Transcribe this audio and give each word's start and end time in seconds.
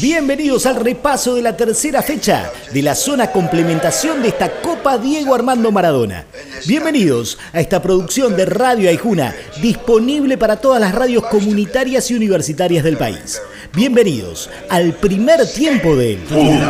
Bienvenidos 0.00 0.66
al 0.66 0.76
repaso 0.76 1.36
de 1.36 1.42
la 1.42 1.56
tercera 1.56 2.02
fecha 2.02 2.52
de 2.70 2.82
la 2.82 2.94
zona 2.94 3.32
complementación 3.32 4.20
de 4.20 4.28
esta 4.28 4.60
Copa 4.60 4.98
Diego 4.98 5.34
Armando 5.34 5.72
Maradona. 5.72 6.26
Bienvenidos 6.66 7.38
a 7.54 7.60
esta 7.60 7.80
producción 7.80 8.36
de 8.36 8.44
Radio 8.44 8.90
Aijuna, 8.90 9.34
disponible 9.62 10.36
para 10.36 10.56
todas 10.56 10.82
las 10.82 10.94
radios 10.94 11.24
comunitarias 11.26 12.10
y 12.10 12.14
universitarias 12.14 12.84
del 12.84 12.98
país. 12.98 13.40
Bienvenidos 13.72 14.50
al 14.68 14.92
primer 14.92 15.50
tiempo 15.50 15.96
del 15.96 16.18
En 16.30 16.60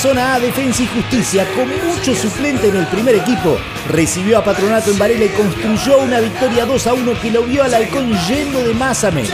zona 0.00 0.34
A, 0.34 0.40
Defensa 0.40 0.82
y 0.82 0.86
Justicia, 0.86 1.46
con 1.54 1.68
mucho 1.86 2.14
suplente 2.14 2.68
en 2.68 2.76
el 2.76 2.86
primer 2.86 3.16
equipo, 3.16 3.58
recibió 3.86 4.38
a 4.38 4.44
Patronato 4.44 4.90
en 4.90 4.98
Varela 4.98 5.26
y 5.26 5.28
construyó 5.28 5.98
una 5.98 6.20
victoria 6.20 6.64
2 6.64 6.86
a 6.86 6.94
1 6.94 7.20
que 7.20 7.30
lo 7.30 7.42
vio 7.42 7.62
al 7.62 7.74
halcón 7.74 8.10
yendo 8.26 8.64
de 8.64 8.72
más 8.72 9.04
a 9.04 9.10
menos. 9.10 9.30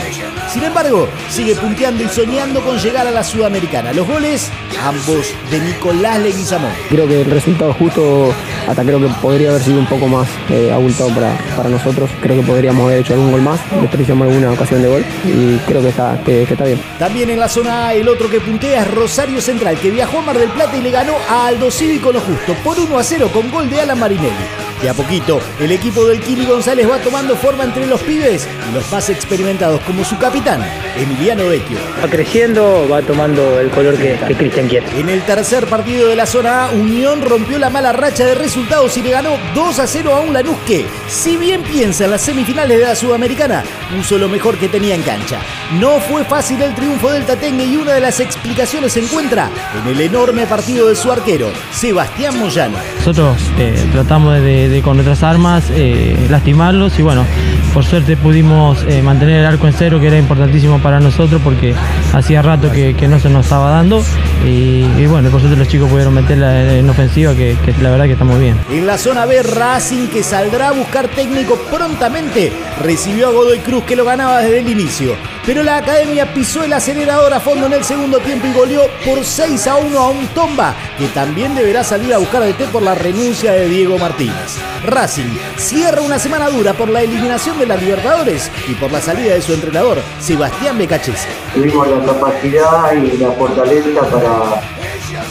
Sin 0.51 0.63
embargo, 0.63 1.07
sigue 1.29 1.55
punteando 1.55 2.03
y 2.03 2.09
soñando 2.09 2.61
con 2.61 2.77
llegar 2.79 3.07
a 3.07 3.11
la 3.11 3.23
Sudamericana. 3.23 3.93
Los 3.93 4.07
goles, 4.07 4.51
ambos 4.83 5.27
de 5.49 5.59
Nicolás 5.59 6.19
Leguizamón. 6.19 6.71
Creo 6.89 7.07
que 7.07 7.21
el 7.21 7.31
resultado 7.31 7.73
justo, 7.73 8.33
hasta 8.67 8.83
creo 8.83 8.99
que 8.99 9.07
podría 9.21 9.49
haber 9.51 9.61
sido 9.61 9.79
un 9.79 9.85
poco 9.85 10.07
más 10.07 10.27
eh, 10.49 10.71
abultado 10.73 11.09
para, 11.11 11.37
para 11.55 11.69
nosotros. 11.69 12.09
Creo 12.21 12.41
que 12.41 12.47
podríamos 12.47 12.85
haber 12.85 12.99
hecho 12.99 13.13
algún 13.13 13.31
gol 13.31 13.41
más, 13.41 13.59
desperdiciamos 13.81 14.27
alguna 14.27 14.51
ocasión 14.51 14.81
de 14.81 14.89
gol 14.89 15.05
y 15.25 15.57
creo 15.59 15.81
que 15.81 15.89
está, 15.89 16.19
que, 16.25 16.43
que 16.45 16.53
está 16.53 16.65
bien. 16.65 16.81
También 16.99 17.29
en 17.29 17.39
la 17.39 17.47
zona 17.47 17.87
A, 17.87 17.93
el 17.93 18.09
otro 18.09 18.29
que 18.29 18.41
puntea 18.41 18.81
es 18.81 18.91
Rosario 18.91 19.39
Central, 19.39 19.77
que 19.79 19.91
viajó 19.91 20.19
a 20.19 20.21
Mar 20.23 20.37
del 20.37 20.49
Plata 20.57 20.75
le 20.75 20.89
ganó 20.89 21.13
a 21.29 21.45
Aldo 21.45 21.69
Cívico 21.69 22.11
lo 22.11 22.19
justo 22.19 22.55
por 22.63 22.79
1 22.79 22.97
a 22.97 23.03
0 23.03 23.29
con 23.31 23.51
gol 23.51 23.69
de 23.69 23.79
Alan 23.79 23.99
Marinelli. 23.99 24.66
De 24.81 24.89
a 24.89 24.93
poquito, 24.93 25.39
el 25.59 25.71
equipo 25.71 26.05
del 26.05 26.21
Kili 26.21 26.45
González 26.45 26.87
va 26.89 26.99
tomando 26.99 27.35
forma 27.35 27.63
entre 27.63 27.87
los 27.87 28.01
pibes 28.01 28.47
y 28.69 28.75
los 28.75 28.91
más 28.91 29.09
experimentados, 29.09 29.81
como 29.81 30.03
su 30.03 30.17
capitán, 30.19 30.63
Emiliano 30.95 31.47
Vecchio. 31.47 31.77
Va 32.03 32.07
creciendo, 32.07 32.87
va 32.87 33.01
tomando 33.01 33.59
el 33.59 33.69
color 33.71 33.95
que, 33.97 34.19
que 34.27 34.35
Cristian 34.35 34.67
quiere. 34.67 34.99
En 34.99 35.09
el 35.09 35.23
tercer 35.23 35.65
partido 35.65 36.07
de 36.07 36.15
la 36.15 36.27
zona 36.27 36.65
A, 36.65 36.71
Unión 36.71 37.21
rompió 37.21 37.57
la 37.57 37.69
mala 37.69 37.91
racha 37.91 38.25
de 38.25 38.35
resultados 38.35 38.95
y 38.97 39.01
le 39.01 39.11
ganó 39.11 39.37
2 39.55 39.79
a 39.79 39.87
0 39.87 40.13
a 40.13 40.19
un 40.19 40.33
Lanús 40.33 40.57
que, 40.67 40.85
si 41.07 41.37
bien 41.37 41.63
piensa 41.63 42.05
en 42.05 42.11
las 42.11 42.21
semifinales 42.21 42.77
de 42.77 42.85
la 42.85 42.95
Sudamericana, 42.95 43.63
puso 43.95 44.17
lo 44.17 44.29
mejor 44.29 44.57
que 44.57 44.69
tenía 44.69 44.95
en 44.95 45.01
cancha. 45.01 45.39
No 45.79 45.99
fue 45.99 46.23
fácil 46.23 46.61
el 46.61 46.75
triunfo 46.75 47.11
del 47.11 47.25
Tatengue 47.25 47.65
y 47.65 47.77
una 47.77 47.93
de 47.93 48.01
las 48.01 48.19
explicaciones 48.19 48.93
se 48.93 49.01
encuentra 49.01 49.49
en 49.81 49.89
el 49.89 50.01
enorme 50.01 50.45
partido 50.45 50.87
de 50.87 50.95
su 50.95 51.11
arquero, 51.11 51.49
Sebastián 51.71 52.37
Moyano. 52.39 52.77
Nosotros 52.99 53.37
eh, 53.57 53.87
tratamos 53.91 54.35
de, 54.41 54.66
con 54.83 54.97
nuestras 54.97 55.23
armas 55.23 55.65
eh, 55.71 56.27
lastimarlos 56.29 56.99
y 56.99 57.01
bueno, 57.01 57.25
por 57.73 57.85
suerte 57.85 58.17
pudimos 58.17 58.83
eh, 58.87 59.01
mantener 59.01 59.39
el 59.39 59.45
arco 59.45 59.67
en 59.67 59.73
cero 59.73 59.99
que 59.99 60.07
era 60.07 60.17
importantísimo 60.17 60.79
para 60.79 60.99
nosotros 60.99 61.41
porque 61.43 61.73
hacía 62.13 62.41
rato 62.41 62.71
que, 62.71 62.93
que 62.93 63.07
no 63.07 63.19
se 63.19 63.29
nos 63.29 63.45
estaba 63.45 63.69
dando 63.71 64.03
y, 64.45 65.05
bueno, 65.07 65.29
por 65.29 65.41
suerte 65.41 65.57
los 65.57 65.67
chicos 65.67 65.89
pudieron 65.89 66.13
meterla 66.13 66.73
en 66.73 66.89
ofensiva 66.89 67.33
que, 67.33 67.57
que 67.65 67.73
la 67.81 67.89
verdad 67.89 68.05
que 68.05 68.13
está 68.13 68.25
muy 68.25 68.39
bien. 68.39 68.57
En 68.71 68.85
la 68.85 68.97
zona 68.97 69.25
B, 69.25 69.41
Racing 69.41 70.07
que 70.07 70.23
saldrá 70.23 70.69
a 70.69 70.71
buscar 70.71 71.07
técnico 71.07 71.55
prontamente 71.71 72.51
recibió 72.81 73.27
a 73.27 73.31
Godoy 73.31 73.59
Cruz 73.59 73.83
que 73.83 73.95
lo 73.95 74.05
ganaba 74.05 74.39
desde 74.39 74.59
el 74.59 74.69
inicio. 74.69 75.15
Pero 75.47 75.63
la 75.63 75.77
academia 75.77 76.33
pisó 76.33 76.65
el 76.65 76.73
acelerador 76.73 77.33
a 77.33 77.39
fondo 77.39 77.67
en 77.67 77.73
el 77.73 77.85
segundo 77.85 78.19
tiempo 78.19 78.47
y 78.47 78.51
goleó 78.51 78.81
por 79.05 79.23
6 79.23 79.67
a 79.67 79.77
1 79.77 79.97
a 79.97 80.09
un 80.09 80.27
Tomba, 80.27 80.75
que 80.97 81.07
también 81.07 81.55
deberá 81.55 81.85
salir 81.85 82.13
a 82.13 82.17
buscar 82.17 82.43
de 82.43 82.51
té 82.51 82.65
por 82.65 82.81
la 82.81 82.93
renuncia 82.93 83.53
de 83.53 83.69
Diego 83.69 83.97
Martínez. 83.97 84.57
Racing 84.85 85.37
cierra 85.55 86.01
una 86.01 86.19
semana 86.19 86.49
dura 86.49 86.73
por 86.73 86.89
la 86.89 87.01
eliminación 87.01 87.57
de 87.59 87.65
la 87.65 87.77
Libertadores 87.77 88.51
y 88.67 88.73
por 88.73 88.91
la 88.91 88.99
salida 88.99 89.35
de 89.35 89.41
su 89.41 89.53
entrenador, 89.53 89.99
Sebastián 90.19 90.77
Becachese. 90.77 91.29
Tuvimos 91.53 91.87
la 91.87 92.03
capacidad 92.03 92.91
y 92.91 93.17
la 93.17 93.31
fortaleza 93.31 94.01
para, 94.01 94.61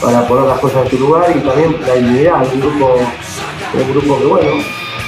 para 0.00 0.26
poner 0.26 0.48
las 0.48 0.60
cosas 0.60 0.86
en 0.86 0.90
su 0.92 0.98
lugar 0.98 1.30
y 1.36 1.40
también 1.40 1.76
la 1.86 1.92
dignidad, 1.92 2.54
un 2.54 2.60
grupo, 2.62 3.00
un 3.74 3.92
grupo 3.92 4.18
que 4.18 4.24
bueno, 4.24 4.50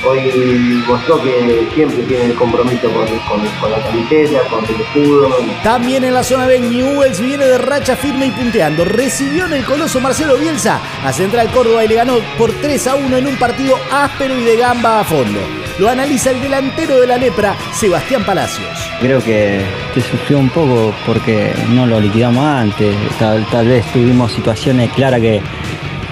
hoy 0.05 0.83
mostró 0.87 1.23
que 1.23 1.69
siempre 1.75 2.03
tiene 2.05 2.27
el 2.27 2.35
compromiso 2.35 2.91
con, 2.91 3.07
con, 3.07 3.47
con, 3.61 3.71
la 3.71 3.83
camiseta, 3.83 4.41
con 4.49 4.65
el 4.65 4.81
escudo. 4.81 5.29
También 5.63 6.05
en 6.05 6.15
la 6.15 6.23
zona 6.23 6.47
B, 6.47 6.61
Newells 6.61 7.21
viene 7.21 7.47
de 7.47 7.59
racha 7.59 7.97
firme 7.97 8.27
y 8.27 8.31
punteando. 8.31 8.85
Recibió 8.85 9.47
en 9.47 9.55
el 9.55 9.65
coloso 9.65 10.01
Marcelo 10.01 10.37
Bielsa 10.37 10.81
a 11.05 11.13
Central 11.13 11.51
Córdoba 11.51 11.85
y 11.85 11.89
le 11.89 11.95
ganó 11.95 12.19
por 12.37 12.53
3 12.53 12.87
a 12.87 12.95
1 12.97 13.17
en 13.17 13.27
un 13.27 13.37
partido 13.37 13.77
áspero 13.91 14.39
y 14.39 14.45
de 14.45 14.57
gamba 14.57 15.01
a 15.01 15.05
fondo. 15.05 15.41
Lo 15.79 15.89
analiza 15.89 16.33
el 16.33 16.41
delantero 16.41 17.01
de 17.01 17.07
la 17.07 17.17
lepra, 17.17 17.57
Sebastián 17.73 18.25
Palacios. 18.25 18.69
Creo 19.01 19.23
que, 19.23 19.61
que 19.95 20.01
sufrió 20.01 20.39
un 20.39 20.51
poco 20.51 20.93
porque 21.07 21.53
no 21.71 21.87
lo 21.87 22.01
liquidamos 22.01 22.45
antes. 22.45 22.97
Tal, 23.19 23.47
tal 23.47 23.69
vez 23.69 23.85
tuvimos 23.93 24.33
situaciones 24.33 24.91
claras 24.93 25.21
que, 25.21 25.41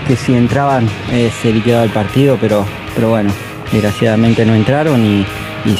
que 0.06 0.14
si 0.14 0.34
entraban 0.34 0.88
eh, 1.10 1.32
se 1.42 1.52
liquidaba 1.52 1.82
el 1.82 1.90
partido, 1.90 2.38
pero, 2.40 2.64
pero 2.94 3.08
bueno, 3.08 3.32
desgraciadamente 3.72 4.44
no 4.44 4.54
entraron 4.54 5.04
y, 5.04 5.26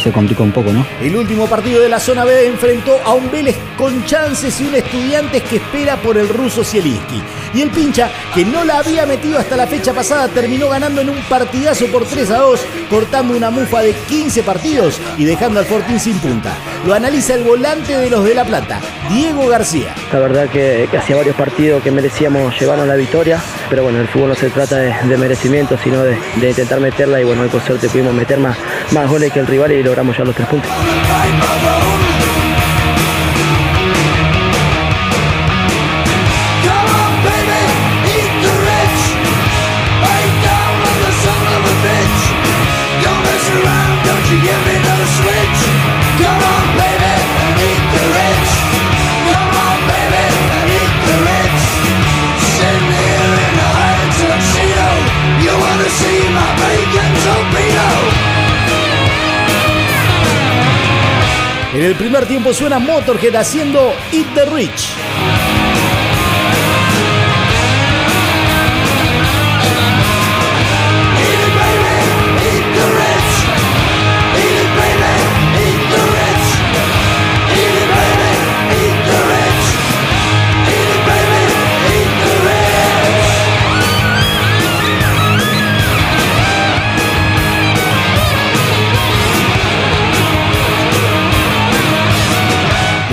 se 0.03 0.11
complicó 0.11 0.43
un 0.43 0.51
poco, 0.51 0.73
¿no? 0.73 0.85
El 1.01 1.15
último 1.15 1.47
partido 1.47 1.81
de 1.81 1.89
la 1.89 2.01
zona 2.01 2.25
B 2.25 2.49
enfrentó 2.49 2.99
a 3.05 3.15
un 3.15 3.31
Vélez 3.31 3.57
con 3.77 4.05
chances 4.05 4.61
y 4.61 4.65
un 4.65 4.75
Estudiantes 4.75 5.45
que 5.45 5.57
espera 5.57 5.97
por 5.97 6.19
el 6.19 6.29
ruso 6.29 6.65
Zielinski. 6.65 7.23
Y 7.57 7.63
el 7.63 7.71
pincha, 7.71 8.11
que 8.35 8.45
no 8.45 8.67
la 8.67 8.81
había 8.81 9.07
metido 9.07 9.39
hasta 9.39 9.57
la 9.57 9.67
fecha 9.67 9.95
pasada, 9.95 10.29
terminó 10.29 10.69
ganando 10.69 11.01
en 11.01 11.09
un 11.09 11.23
partidazo 11.23 11.87
por 11.87 12.05
3 12.05 12.31
a 12.33 12.39
2, 12.41 12.61
cortando 12.91 13.35
una 13.35 13.49
mufa 13.49 13.81
de 13.81 13.95
15 13.95 14.43
partidos 14.43 15.01
y 15.17 15.25
dejando 15.25 15.61
al 15.61 15.65
Fortín 15.65 15.99
sin 15.99 16.19
punta. 16.19 16.53
Lo 16.87 16.93
analiza 16.93 17.33
el 17.33 17.45
volante 17.45 17.97
de 17.97 18.11
los 18.11 18.25
de 18.25 18.35
La 18.35 18.45
Plata, 18.45 18.79
Diego 19.09 19.49
García. 19.49 19.95
La 20.13 20.19
verdad 20.19 20.51
que, 20.51 20.87
que 20.91 20.99
hacía 20.99 21.17
varios 21.17 21.35
partidos 21.35 21.83
que 21.83 21.91
merecíamos 21.91 22.61
llevarnos 22.61 22.87
la 22.87 22.97
victoria, 22.97 23.41
pero 23.71 23.85
bueno, 23.85 24.01
el 24.01 24.09
fútbol 24.09 24.29
no 24.29 24.35
se 24.35 24.51
trata 24.51 24.77
de, 24.77 24.95
de 25.09 25.17
merecimiento, 25.17 25.79
sino 25.83 26.03
de, 26.03 26.19
intentar 26.47 26.79
meterla 26.79 27.23
y 27.23 27.25
bueno, 27.25 27.41
hoy 27.41 27.49
con 27.49 27.65
suerte 27.65 27.89
pudimos 27.89 28.13
meter 28.13 28.39
más, 28.39 28.59
más 28.91 29.09
goles 29.09 29.33
que 29.33 29.41
el 29.41 29.47
rival 29.47 29.73
y 29.73 29.83
logramos 29.83 30.15
ya 30.15 30.25
los 30.25 30.35
tres 30.35 30.47
puntos. 30.47 30.71
El 61.87 61.95
primer 61.95 62.27
tiempo 62.27 62.53
suena 62.53 62.81
Motorhead 62.81 63.37
haciendo 63.37 63.95
Eat 64.11 64.35
the 64.35 64.45
Rich. 64.47 65.46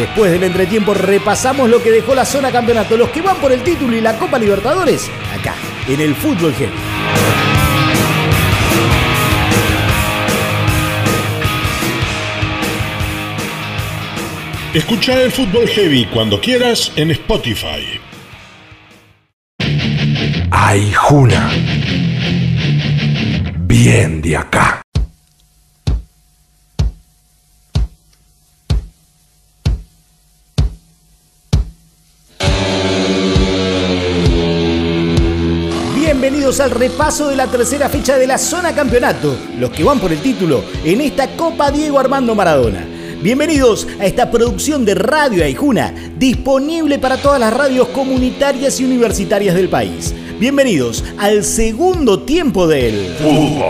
Después 0.04 0.34
del 0.34 0.44
entretiempo 0.44 0.94
repasamos 0.94 1.70
lo 1.70 1.82
que 1.82 1.90
dejó 1.90 2.14
la 2.14 2.26
zona 2.26 2.52
campeonato, 2.52 2.98
los 2.98 3.08
que 3.08 3.22
van 3.22 3.38
por 3.38 3.54
el 3.54 3.64
título 3.64 3.96
y 3.96 4.02
la 4.02 4.20
Copa 4.20 4.38
Libertadores, 4.38 5.10
acá, 5.34 5.56
en 5.88 6.02
el 6.02 6.14
Fútbol 6.14 6.54
Heavy. 6.54 6.74
Escucha 14.74 15.24
el 15.24 15.32
Fútbol 15.32 15.70
Heavy 15.70 16.06
cuando 16.08 16.42
quieras 16.42 16.92
en 16.98 17.12
Spotify. 17.12 18.02
Ay, 20.52 20.92
Juna. 20.94 21.50
Bien 23.56 24.22
de 24.22 24.36
acá. 24.36 24.83
Al 36.60 36.70
repaso 36.70 37.30
de 37.30 37.36
la 37.36 37.48
tercera 37.48 37.90
fecha 37.90 38.16
de 38.16 38.28
la 38.28 38.38
zona 38.38 38.76
campeonato, 38.76 39.36
los 39.58 39.72
que 39.72 39.84
van 39.84 40.00
por 40.00 40.12
el 40.12 40.22
título 40.22 40.64
en 40.86 41.02
esta 41.02 41.36
Copa 41.36 41.72
Diego 41.72 41.98
Armando 41.98 42.36
Maradona. 42.36 42.86
Bienvenidos 43.24 43.88
a 44.00 44.06
esta 44.06 44.30
producción 44.30 44.86
de 44.86 44.94
Radio 44.94 45.44
Aijuna, 45.44 45.96
disponible 46.16 47.00
para 47.00 47.18
todas 47.18 47.40
las 47.40 47.52
radios 47.52 47.88
comunitarias 47.88 48.80
y 48.80 48.86
universitarias 48.86 49.56
del 49.56 49.68
país. 49.68 50.14
Bienvenidos 50.40 51.04
al 51.18 51.44
segundo 51.44 52.20
tiempo 52.22 52.68
del 52.68 53.16
Fútbol 53.16 53.64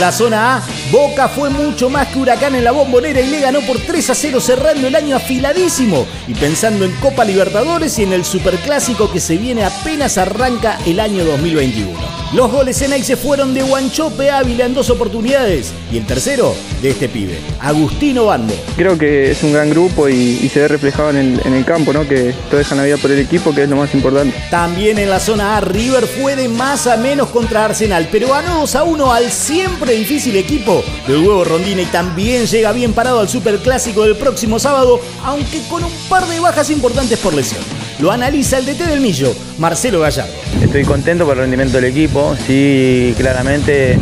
La 0.00 0.10
zona 0.12 0.56
A, 0.56 0.62
Boca 0.90 1.28
fue 1.28 1.50
mucho 1.50 1.90
más 1.90 2.08
que 2.08 2.18
Huracán 2.18 2.54
en 2.54 2.64
la 2.64 2.72
bombonera 2.72 3.20
y 3.20 3.26
le 3.26 3.40
ganó 3.40 3.60
por 3.60 3.78
3 3.78 4.08
a 4.08 4.14
0 4.14 4.40
cerrando 4.40 4.86
el 4.86 4.96
año 4.96 5.14
afiladísimo 5.14 6.06
y 6.26 6.32
pensando 6.32 6.86
en 6.86 6.92
Copa 7.02 7.22
Libertadores 7.22 7.98
y 7.98 8.04
en 8.04 8.14
el 8.14 8.24
Superclásico 8.24 9.12
que 9.12 9.20
se 9.20 9.36
viene 9.36 9.62
apenas 9.62 10.16
arranca 10.16 10.78
el 10.86 11.00
año 11.00 11.22
2021. 11.26 12.19
Los 12.32 12.52
goles 12.52 12.80
en 12.82 13.02
se 13.02 13.16
fueron 13.16 13.54
de 13.54 13.62
Guanchope 13.62 14.30
Ávila 14.30 14.64
en 14.64 14.72
dos 14.72 14.88
oportunidades 14.88 15.72
y 15.90 15.96
el 15.96 16.06
tercero 16.06 16.54
de 16.80 16.90
este 16.90 17.08
pibe, 17.08 17.36
Agustino 17.58 18.26
Bando. 18.26 18.54
Creo 18.76 18.96
que 18.96 19.32
es 19.32 19.42
un 19.42 19.52
gran 19.52 19.68
grupo 19.70 20.08
y, 20.08 20.48
se 20.48 20.60
ve 20.60 20.68
reflejado 20.68 21.10
en 21.10 21.40
el, 21.44 21.64
campo, 21.64 21.92
¿no? 21.92 22.06
que 22.06 22.32
todos 22.48 22.58
dejan 22.58 22.78
la 22.78 22.84
vida 22.84 22.98
por 22.98 23.10
el 23.10 23.18
equipo, 23.18 23.52
que 23.52 23.64
es 23.64 23.68
lo 23.68 23.74
más 23.74 23.92
importante. 23.94 24.36
También 24.48 24.98
en 24.98 25.10
la 25.10 25.18
zona 25.18 25.56
A, 25.56 25.60
River 25.60 26.06
fue 26.06 26.36
de 26.36 26.48
más 26.48 26.86
a 26.86 26.96
menos 26.96 27.30
contra 27.30 27.64
Arsenal, 27.64 28.08
pero 28.12 28.28
ganó 28.28 28.60
2 28.60 28.76
a 28.76 28.84
1 28.84 29.12
al 29.12 29.32
siempre 29.32 29.94
difícil 29.94 30.36
equipo 30.36 30.84
del 31.08 31.26
huevo 31.26 31.42
Rondina 31.42 31.82
y 31.82 31.86
también 31.86 32.46
llega 32.46 32.70
bien 32.70 32.92
parado 32.92 33.18
al 33.18 33.28
Superclásico 33.28 34.04
del 34.04 34.16
próximo 34.16 34.60
sábado, 34.60 35.00
aunque 35.24 35.62
con 35.68 35.82
un 35.82 35.92
par 36.08 36.28
de 36.28 36.38
bajas 36.38 36.70
importantes 36.70 37.18
por 37.18 37.34
lesión. 37.34 37.89
Lo 38.00 38.10
analiza 38.10 38.58
el 38.58 38.64
DT 38.64 38.86
del 38.86 39.00
Millo, 39.00 39.34
Marcelo 39.58 40.00
Gallardo. 40.00 40.32
Estoy 40.62 40.84
contento 40.84 41.26
por 41.26 41.34
el 41.34 41.42
rendimiento 41.42 41.76
del 41.76 41.84
equipo, 41.84 42.34
sí, 42.46 43.14
claramente 43.18 43.98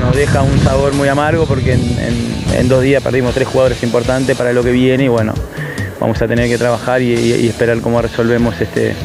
nos 0.00 0.16
deja 0.16 0.42
un 0.42 0.58
sabor 0.60 0.94
muy 0.94 1.08
amargo 1.08 1.46
porque 1.46 1.74
en, 1.74 2.68
dos 2.68 2.82
días 2.82 3.02
perdimos 3.02 3.34
tres 3.34 3.46
jugadores 3.46 3.82
importantes 3.84 4.36
para 4.36 4.52
lo 4.52 4.64
que 4.64 4.72
viene 4.72 5.04
y 5.04 5.08
bueno, 5.08 5.32
vamos 6.00 6.20
a 6.20 6.26
tener 6.26 6.48
que 6.48 6.58
trabajar 6.58 7.00
y 7.02 7.46
esperar 7.46 7.80
cómo 7.80 8.02
resolvemos 8.02 8.60
este, 8.60 8.96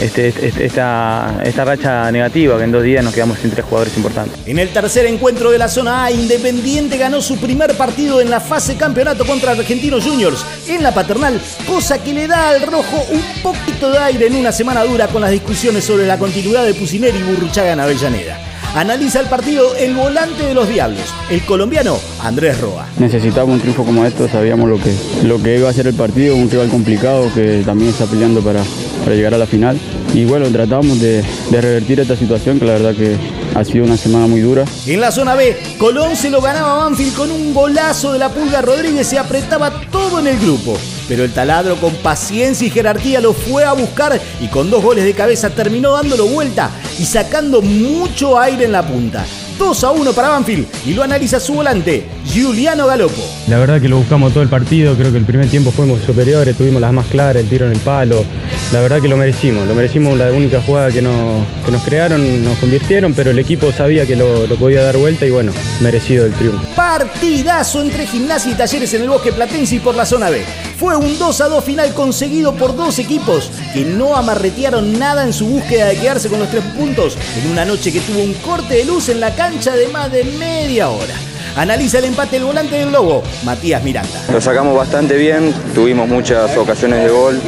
este, 0.00 0.28
este, 0.28 0.64
esta, 0.64 1.40
esta 1.44 1.64
racha 1.64 2.10
negativa, 2.10 2.58
que 2.58 2.64
en 2.64 2.72
dos 2.72 2.82
días 2.82 3.04
nos 3.04 3.14
quedamos 3.14 3.38
sin 3.38 3.50
tres 3.50 3.64
jugadores 3.64 3.96
importantes. 3.96 4.38
En 4.46 4.58
el 4.58 4.68
tercer 4.70 5.06
encuentro 5.06 5.50
de 5.50 5.58
la 5.58 5.68
zona 5.68 6.04
A, 6.04 6.10
Independiente 6.10 6.96
ganó 6.96 7.20
su 7.20 7.38
primer 7.38 7.76
partido 7.76 8.20
en 8.20 8.30
la 8.30 8.40
fase 8.40 8.76
campeonato 8.76 9.24
contra 9.26 9.52
Argentinos 9.52 10.04
Juniors 10.04 10.44
en 10.68 10.82
la 10.82 10.92
paternal, 10.92 11.40
cosa 11.66 12.02
que 12.02 12.12
le 12.12 12.26
da 12.26 12.50
al 12.50 12.62
rojo 12.62 13.04
un 13.10 13.22
poquito 13.42 13.90
de 13.90 13.98
aire 13.98 14.26
en 14.26 14.36
una 14.36 14.52
semana 14.52 14.84
dura 14.84 15.08
con 15.08 15.22
las 15.22 15.30
discusiones 15.30 15.84
sobre 15.84 16.06
la 16.06 16.18
continuidad 16.18 16.64
de 16.64 16.74
Pusineri 16.74 17.18
y 17.18 17.22
Burruchaga 17.22 17.72
en 17.72 17.80
Avellaneda. 17.80 18.51
Analiza 18.74 19.20
el 19.20 19.26
partido 19.26 19.74
el 19.76 19.94
volante 19.94 20.44
de 20.46 20.54
los 20.54 20.66
Diablos, 20.66 21.02
el 21.28 21.42
colombiano 21.44 21.98
Andrés 22.22 22.58
Roa. 22.58 22.86
Necesitábamos 22.98 23.56
un 23.56 23.60
triunfo 23.60 23.84
como 23.84 24.06
esto, 24.06 24.26
sabíamos 24.28 24.66
lo 24.66 24.78
que, 24.78 24.94
lo 25.24 25.42
que 25.42 25.58
iba 25.58 25.68
a 25.68 25.72
ser 25.74 25.88
el 25.88 25.94
partido, 25.94 26.34
un 26.36 26.50
rival 26.50 26.68
complicado 26.68 27.30
que 27.34 27.62
también 27.66 27.90
está 27.90 28.06
peleando 28.06 28.40
para, 28.40 28.62
para 29.04 29.14
llegar 29.14 29.34
a 29.34 29.38
la 29.38 29.46
final. 29.46 29.78
Y 30.14 30.24
bueno, 30.24 30.48
tratamos 30.48 30.98
de, 31.00 31.22
de 31.50 31.60
revertir 31.60 32.00
esta 32.00 32.16
situación 32.16 32.58
que 32.58 32.64
la 32.64 32.72
verdad 32.72 32.94
que 32.94 33.16
ha 33.54 33.62
sido 33.62 33.84
una 33.84 33.98
semana 33.98 34.26
muy 34.26 34.40
dura. 34.40 34.64
En 34.86 35.00
la 35.02 35.10
zona 35.12 35.34
B, 35.34 35.54
Colón 35.78 36.16
se 36.16 36.30
lo 36.30 36.40
ganaba 36.40 36.72
a 36.72 36.76
Banfield 36.84 37.14
con 37.14 37.30
un 37.30 37.52
golazo 37.52 38.12
de 38.14 38.18
la 38.20 38.30
Pulga 38.30 38.62
Rodríguez, 38.62 39.06
se 39.06 39.18
apretaba 39.18 39.70
todo 39.90 40.18
en 40.20 40.28
el 40.28 40.38
grupo. 40.38 40.78
Pero 41.12 41.24
el 41.24 41.32
taladro 41.32 41.76
con 41.76 41.92
paciencia 41.96 42.66
y 42.66 42.70
jerarquía 42.70 43.20
lo 43.20 43.34
fue 43.34 43.64
a 43.64 43.74
buscar 43.74 44.18
y 44.40 44.46
con 44.46 44.70
dos 44.70 44.82
goles 44.82 45.04
de 45.04 45.12
cabeza 45.12 45.50
terminó 45.50 45.92
dándolo 45.92 46.26
vuelta 46.26 46.70
y 46.98 47.04
sacando 47.04 47.60
mucho 47.60 48.40
aire 48.40 48.64
en 48.64 48.72
la 48.72 48.82
punta. 48.82 49.22
2 49.58 49.84
a 49.84 49.90
1 49.90 50.12
para 50.14 50.30
Banfield 50.30 50.66
y 50.86 50.94
lo 50.94 51.02
analiza 51.02 51.38
su 51.38 51.52
volante, 51.52 52.06
Giuliano 52.24 52.86
Galopo. 52.86 53.22
La 53.48 53.58
verdad 53.58 53.78
que 53.78 53.90
lo 53.90 53.98
buscamos 53.98 54.32
todo 54.32 54.42
el 54.42 54.48
partido, 54.48 54.94
creo 54.94 55.12
que 55.12 55.18
el 55.18 55.26
primer 55.26 55.50
tiempo 55.50 55.70
fuimos 55.70 56.00
superiores, 56.00 56.56
tuvimos 56.56 56.80
las 56.80 56.94
más 56.94 57.04
claras, 57.08 57.42
el 57.42 57.48
tiro 57.50 57.66
en 57.66 57.72
el 57.72 57.78
palo. 57.80 58.24
La 58.72 58.80
verdad 58.80 59.02
que 59.02 59.08
lo 59.08 59.18
merecimos, 59.18 59.68
lo 59.68 59.74
merecimos 59.74 60.16
la 60.16 60.32
única 60.32 60.62
jugada 60.62 60.90
que 60.90 61.02
nos, 61.02 61.46
nos 61.70 61.82
crearon, 61.82 62.42
nos 62.42 62.56
convirtieron, 62.56 63.12
pero 63.12 63.30
el 63.30 63.38
equipo 63.38 63.70
sabía 63.70 64.06
que 64.06 64.16
lo, 64.16 64.46
lo, 64.46 64.56
podía 64.56 64.82
dar 64.82 64.96
vuelta 64.96 65.26
y 65.26 65.30
bueno, 65.30 65.52
merecido 65.80 66.24
el 66.24 66.32
triunfo. 66.32 66.66
Partidazo 66.74 67.82
entre 67.82 68.06
Gimnasia 68.06 68.50
y 68.50 68.54
Talleres 68.54 68.94
en 68.94 69.02
el 69.02 69.10
Bosque 69.10 69.30
Platense 69.30 69.76
y 69.76 69.78
por 69.78 69.94
la 69.94 70.06
zona 70.06 70.30
B. 70.30 70.42
Fue 70.78 70.96
un 70.96 71.18
2 71.18 71.40
a 71.42 71.48
2 71.48 71.62
final 71.62 71.92
conseguido 71.92 72.54
por 72.54 72.74
dos 72.74 72.98
equipos 72.98 73.50
que 73.74 73.84
no 73.84 74.16
amarretearon 74.16 74.98
nada 74.98 75.24
en 75.24 75.34
su 75.34 75.46
búsqueda 75.46 75.88
de 75.88 75.98
quedarse 75.98 76.30
con 76.30 76.40
los 76.40 76.50
tres 76.50 76.64
puntos 76.74 77.18
en 77.42 77.50
una 77.50 77.66
noche 77.66 77.92
que 77.92 78.00
tuvo 78.00 78.20
un 78.20 78.32
corte 78.34 78.76
de 78.76 78.84
luz 78.86 79.10
en 79.10 79.20
la 79.20 79.34
cancha 79.34 79.76
de 79.76 79.88
más 79.88 80.10
de 80.10 80.24
media 80.24 80.88
hora. 80.88 81.14
Analiza 81.56 81.98
el 81.98 82.06
empate 82.06 82.36
del 82.36 82.44
volante 82.44 82.76
del 82.76 82.90
Lobo, 82.90 83.22
Matías 83.44 83.82
Miranda. 83.82 84.24
Lo 84.32 84.40
sacamos 84.40 84.74
bastante 84.74 85.16
bien, 85.16 85.52
tuvimos 85.74 86.08
muchas 86.08 86.56
ocasiones 86.56 87.04
de 87.04 87.10
gol, 87.10 87.40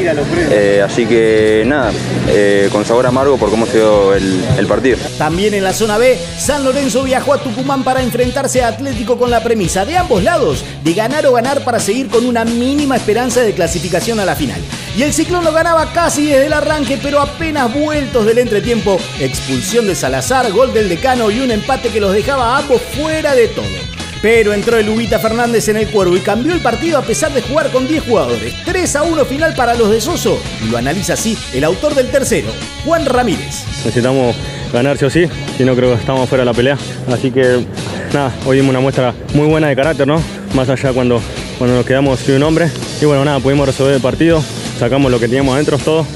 eh, 0.51 0.83
así 0.85 1.07
que 1.07 1.63
nada, 1.67 1.91
eh, 2.29 2.69
con 2.71 2.85
sabor 2.85 3.07
amargo 3.07 3.39
por 3.39 3.49
cómo 3.49 3.65
se 3.65 3.79
dio 3.79 4.15
el, 4.15 4.67
partido. 4.69 4.99
También 5.19 5.55
en 5.55 5.63
la 5.63 5.73
zona 5.73 5.99
B, 5.99 6.19
San 6.39 6.65
Lorenzo 6.65 7.03
viajó 7.03 7.35
a 7.35 7.39
Tucumán 7.39 7.85
para 7.85 8.03
enfrentarse 8.03 8.63
a 8.63 8.69
Atlético 8.69 9.19
con 9.19 9.31
la 9.31 9.43
premisa 9.43 9.85
de 9.85 9.97
ambos 9.97 10.23
lados 10.23 10.65
de 10.83 10.95
ganar 10.95 11.27
o 11.27 11.33
ganar 11.33 11.65
para 11.65 11.81
seguir 11.81 12.09
con 12.09 12.27
una 12.27 12.45
mínima 12.45 12.97
esperanza 12.97 13.41
de 13.41 13.53
clasificación 13.53 14.21
a 14.21 14.25
la 14.25 14.35
final. 14.35 14.61
Y 14.97 15.03
el 15.03 15.13
ciclón 15.13 15.45
lo 15.45 15.53
ganaba 15.53 15.93
casi 15.93 16.27
desde 16.27 16.47
el 16.47 16.53
arranque, 16.53 16.99
pero 17.03 17.21
apenas 17.21 17.73
vueltos 17.73 18.27
del 18.27 18.39
entretiempo, 18.39 18.99
expulsión 19.21 19.87
de 19.87 19.95
Salazar, 19.95 20.51
gol 20.53 20.73
del 20.73 20.89
decano 20.89 21.31
y 21.31 21.41
un 21.41 21.51
empate 21.51 21.89
que 21.91 22.01
los 22.01 22.13
dejaba 22.13 22.55
a 22.55 22.59
ambos 22.59 22.81
fuera 22.97 23.35
de 23.35 23.49
todo. 23.49 23.94
Pero 24.25 24.55
entró 24.55 24.79
el 24.79 24.89
Ubita 24.89 25.19
Fernández 25.19 25.69
en 25.69 25.77
el 25.77 25.91
cuervo 25.91 26.17
y 26.17 26.21
cambió 26.21 26.55
el 26.55 26.63
partido 26.63 26.97
a 26.97 27.03
pesar 27.03 27.35
de 27.35 27.43
jugar 27.43 27.71
con 27.71 27.87
10 27.87 28.05
jugadores. 28.05 28.55
3 28.65 28.97
a 28.97 29.03
1 29.03 29.23
final 29.27 29.55
para 29.55 29.75
los 29.75 29.91
de 29.91 30.01
Soso. 30.01 30.41
Y 30.65 30.71
lo 30.71 30.79
analiza 30.79 31.13
así 31.13 31.37
el 31.53 31.63
autor 31.63 31.95
del 31.95 32.11
tercero, 32.11 32.49
Juan 32.87 33.05
Ramírez. 33.05 33.67
Necesitamos 33.85 34.35
ganar 34.73 34.97
sí 34.97 35.05
o 35.05 35.11
sí, 35.11 35.27
si 35.59 35.65
no 35.67 35.77
creo 35.77 35.91
que 35.95 36.01
estamos 36.01 36.27
fuera 36.27 36.41
de 36.41 36.47
la 36.47 36.55
pelea. 36.55 36.79
Así 37.13 37.31
que 37.31 37.67
nada, 38.15 38.33
hoy 38.47 38.57
dimos 38.57 38.71
una 38.71 38.81
muestra 38.81 39.13
muy 39.35 39.47
buena 39.47 39.69
de 39.69 39.77
carácter, 39.77 40.07
¿no? 40.07 40.23
Más 40.55 40.71
allá 40.71 40.95
cuando, 40.95 41.21
cuando 41.59 41.77
nos 41.77 41.85
quedamos 41.85 42.19
sin 42.21 42.37
un 42.37 42.45
hombre. 42.45 42.71
Y 43.03 43.05
bueno, 43.05 43.27
nada, 43.27 43.41
pudimos 43.41 43.67
resolver 43.67 43.95
el 43.95 44.01
partido, 44.01 44.43
sacamos 44.79 45.13
lo 45.13 45.21
que 45.21 45.29
teníamos 45.29 45.53
adentro, 45.53 45.77
todo. 45.77 46.07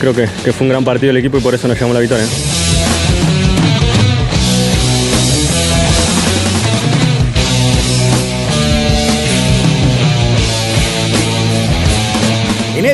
Creo 0.00 0.12
que, 0.12 0.26
que 0.44 0.52
fue 0.52 0.64
un 0.64 0.70
gran 0.70 0.84
partido 0.84 1.10
del 1.10 1.18
equipo 1.18 1.38
y 1.38 1.40
por 1.40 1.54
eso 1.54 1.68
nos 1.68 1.76
llevamos 1.76 1.94
la 1.94 2.00
victoria. 2.00 2.24
En 2.24 2.51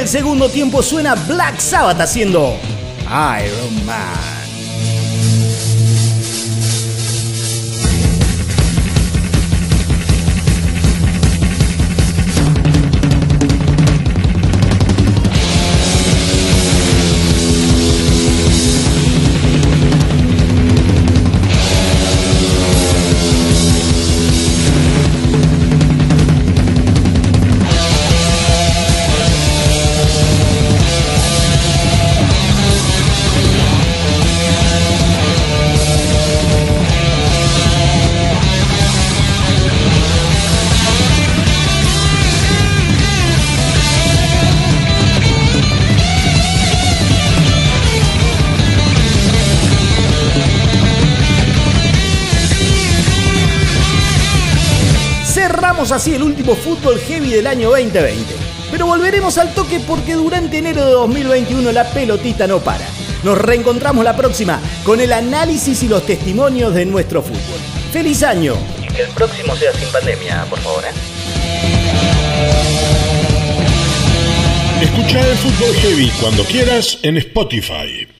el 0.09 0.13
segundo 0.13 0.49
tiempo 0.49 0.83
suena 0.83 1.15
Black 1.15 1.61
Sabbath 1.61 2.01
haciendo 2.01 2.57
Iron 3.11 3.85
Man. 3.85 4.28
Así 55.93 56.15
el 56.15 56.23
último 56.23 56.55
fútbol 56.55 56.99
heavy 56.99 57.31
del 57.31 57.47
año 57.47 57.71
2020. 57.71 58.25
Pero 58.71 58.87
volveremos 58.87 59.39
al 59.39 59.55
toque 59.55 59.81
porque 59.81 60.15
durante 60.15 60.59
enero 60.59 60.85
de 60.85 60.93
2021 60.93 61.73
la 61.73 61.85
pelotita 61.91 62.47
no 62.47 62.61
para. 62.61 62.87
Nos 63.25 63.39
reencontramos 63.39 64.05
la 64.05 64.17
próxima 64.17 64.61
con 64.85 65.01
el 65.01 65.13
análisis 65.13 65.83
y 65.83 65.89
los 65.89 66.05
testimonios 66.05 66.75
de 66.75 66.87
nuestro 66.87 67.23
fútbol. 67.23 67.61
¡Feliz 67.93 68.23
año! 68.23 68.55
Y 68.83 68.93
que 68.93 69.03
el 69.03 69.11
próximo 69.11 69.57
sea 69.57 69.73
sin 69.73 69.89
pandemia, 69.89 70.45
por 70.49 70.59
favor, 70.61 70.85
¿eh? 70.85 71.19
Escucha 74.83 75.21
el 75.21 75.37
Fútbol 75.39 75.75
Heavy 75.75 76.11
cuando 76.21 76.45
quieras 76.45 76.99
en 77.03 77.17
Spotify. 77.17 78.18